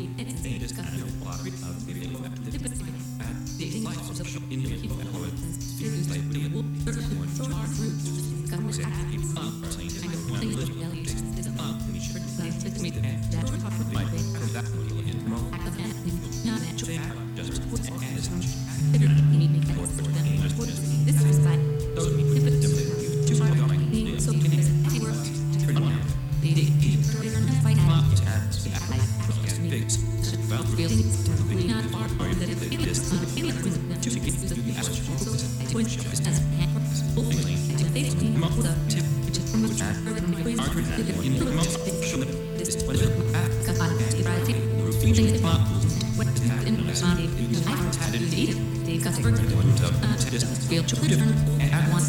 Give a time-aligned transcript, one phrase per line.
[0.04, 0.18] wolf
[9.08, 9.23] meet
[51.72, 52.02] act one.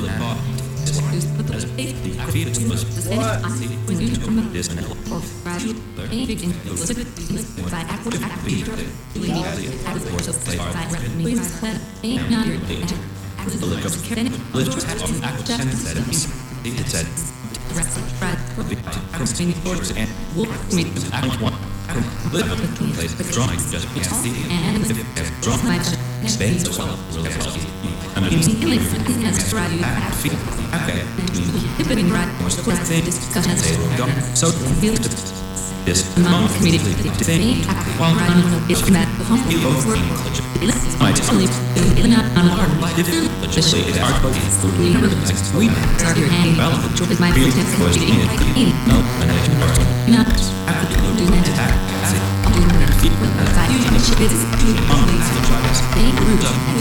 [0.00, 0.69] Live place
[26.28, 27.56] spades as well, really well.
[28.16, 30.59] I mean, act feet.
[30.72, 31.02] Okay.
[56.76, 56.79] You